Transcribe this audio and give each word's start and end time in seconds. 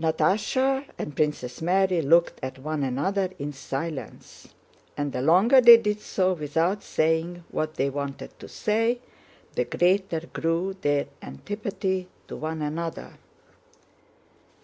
Natásha 0.00 0.84
and 0.98 1.14
Princess 1.14 1.62
Mary 1.62 2.02
looked 2.02 2.40
at 2.42 2.58
one 2.58 2.82
another 2.82 3.30
in 3.38 3.52
silence, 3.52 4.48
and 4.96 5.12
the 5.12 5.22
longer 5.22 5.60
they 5.60 5.76
did 5.76 6.00
so 6.00 6.32
without 6.32 6.82
saying 6.82 7.44
what 7.52 7.76
they 7.76 7.88
wanted 7.88 8.36
to 8.40 8.48
say, 8.48 8.98
the 9.54 9.64
greater 9.64 10.26
grew 10.32 10.74
their 10.80 11.06
antipathy 11.22 12.08
to 12.26 12.34
one 12.34 12.60
another. 12.60 13.12